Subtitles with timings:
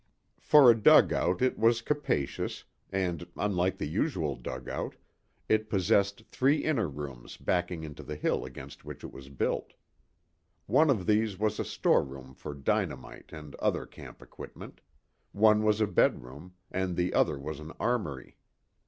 [0.39, 4.95] For a dugout it was capacious, and, unlike the usual dugout,
[5.47, 9.73] it possessed three inner rooms backing into the hill against which it was built.
[10.65, 14.81] One of these was a storeroom for dynamite and other camp equipment,
[15.33, 18.37] one was a bedroom, and the other was an armory.